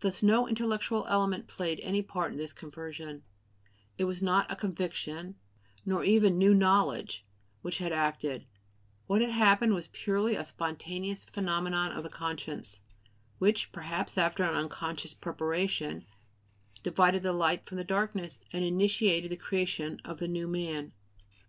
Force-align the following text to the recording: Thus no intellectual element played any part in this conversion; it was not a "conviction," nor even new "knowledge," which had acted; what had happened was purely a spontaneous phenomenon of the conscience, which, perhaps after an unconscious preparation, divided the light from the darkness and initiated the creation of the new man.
Thus 0.00 0.20
no 0.20 0.48
intellectual 0.48 1.06
element 1.06 1.46
played 1.46 1.78
any 1.78 2.02
part 2.02 2.32
in 2.32 2.38
this 2.38 2.52
conversion; 2.52 3.22
it 3.96 4.02
was 4.02 4.20
not 4.20 4.50
a 4.50 4.56
"conviction," 4.56 5.36
nor 5.86 6.02
even 6.02 6.36
new 6.36 6.56
"knowledge," 6.56 7.24
which 7.62 7.78
had 7.78 7.92
acted; 7.92 8.46
what 9.06 9.20
had 9.20 9.30
happened 9.30 9.72
was 9.74 9.86
purely 9.92 10.34
a 10.34 10.44
spontaneous 10.44 11.24
phenomenon 11.24 11.92
of 11.92 12.02
the 12.02 12.08
conscience, 12.10 12.80
which, 13.38 13.70
perhaps 13.70 14.18
after 14.18 14.42
an 14.42 14.56
unconscious 14.56 15.14
preparation, 15.14 16.04
divided 16.82 17.22
the 17.22 17.32
light 17.32 17.64
from 17.64 17.76
the 17.76 17.84
darkness 17.84 18.40
and 18.52 18.64
initiated 18.64 19.30
the 19.30 19.36
creation 19.36 20.00
of 20.04 20.18
the 20.18 20.26
new 20.26 20.48
man. 20.48 20.90